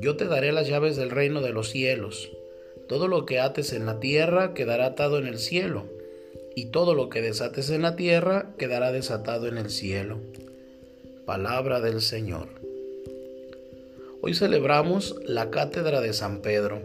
[0.00, 2.30] Yo te daré las llaves del reino de los cielos.
[2.88, 5.86] Todo lo que ates en la tierra quedará atado en el cielo,
[6.54, 10.18] y todo lo que desates en la tierra quedará desatado en el cielo.
[11.26, 12.48] Palabra del Señor.
[14.20, 16.80] Hoy celebramos la Cátedra de San Pedro.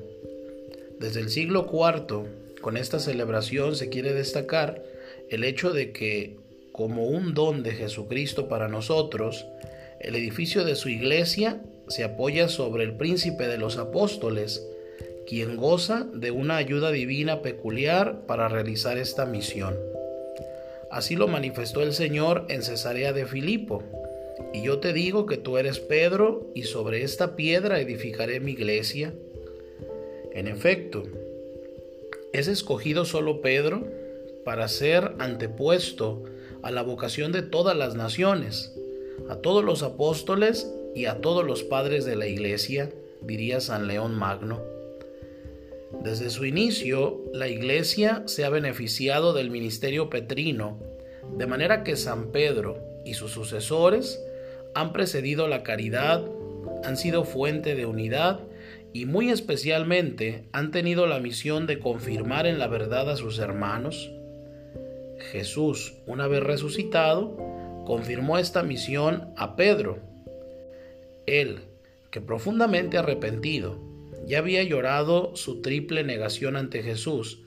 [0.99, 2.25] Desde el siglo IV,
[2.61, 4.83] con esta celebración se quiere destacar
[5.29, 6.37] el hecho de que,
[6.71, 9.45] como un don de Jesucristo para nosotros,
[9.99, 14.65] el edificio de su iglesia se apoya sobre el príncipe de los apóstoles,
[15.27, 19.75] quien goza de una ayuda divina peculiar para realizar esta misión.
[20.91, 23.83] Así lo manifestó el Señor en Cesarea de Filipo.
[24.53, 29.13] Y yo te digo que tú eres Pedro, y sobre esta piedra edificaré mi iglesia.
[30.33, 31.03] En efecto,
[32.31, 33.87] ¿es escogido solo Pedro
[34.45, 36.23] para ser antepuesto
[36.61, 38.73] a la vocación de todas las naciones,
[39.29, 42.89] a todos los apóstoles y a todos los padres de la iglesia,
[43.21, 44.61] diría San León Magno.
[46.03, 50.79] Desde su inicio, la iglesia se ha beneficiado del ministerio petrino,
[51.37, 54.19] de manera que San Pedro y sus sucesores
[54.75, 56.25] han precedido la caridad,
[56.83, 58.39] han sido fuente de unidad
[58.91, 64.11] y muy especialmente han tenido la misión de confirmar en la verdad a sus hermanos.
[65.31, 67.37] Jesús, una vez resucitado,
[67.85, 69.99] confirmó esta misión a Pedro.
[71.25, 71.61] Él,
[72.11, 73.79] que profundamente arrepentido,
[74.25, 77.41] ya había llorado su triple negación ante Jesús,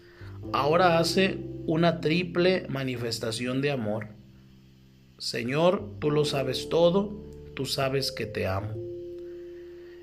[0.53, 4.09] ahora hace una triple manifestación de amor.
[5.19, 8.75] Señor, tú lo sabes todo, tú sabes que te amo.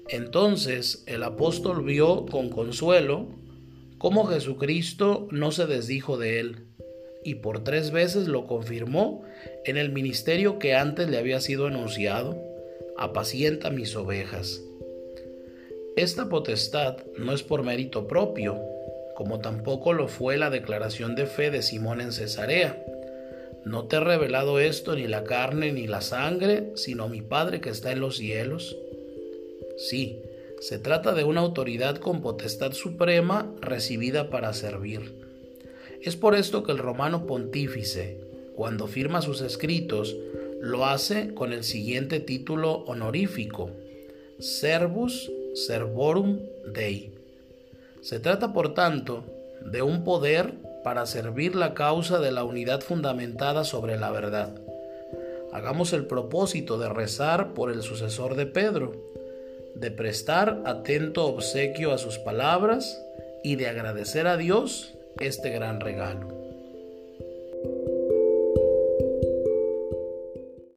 [0.09, 3.27] Entonces el apóstol vio con consuelo
[3.97, 6.65] cómo Jesucristo no se desdijo de él,
[7.23, 9.23] y por tres veces lo confirmó
[9.63, 12.52] en el ministerio que antes le había sido anunciado,
[12.97, 14.61] apacienta mis ovejas.
[15.95, 18.59] Esta potestad no es por mérito propio,
[19.15, 22.83] como tampoco lo fue la declaración de fe de Simón en Cesarea
[23.65, 27.69] no te he revelado esto ni la carne ni la sangre, sino mi Padre que
[27.69, 28.77] está en los cielos.
[29.77, 30.21] Sí,
[30.59, 35.13] se trata de una autoridad con potestad suprema recibida para servir.
[36.01, 38.19] Es por esto que el romano pontífice,
[38.53, 40.13] cuando firma sus escritos,
[40.63, 43.71] lo hace con el siguiente título honorífico,
[44.39, 46.39] Servus Servorum
[46.73, 47.11] Dei.
[48.01, 49.25] Se trata, por tanto,
[49.65, 54.55] de un poder para servir la causa de la unidad fundamentada sobre la verdad.
[55.51, 58.93] Hagamos el propósito de rezar por el sucesor de Pedro,
[59.75, 63.03] de prestar atento obsequio a sus palabras
[63.43, 66.42] y de agradecer a Dios este gran regalo.